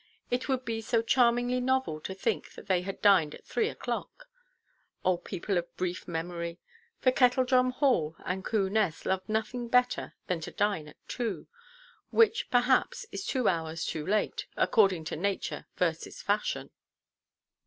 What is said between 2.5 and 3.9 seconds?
that they had dined at three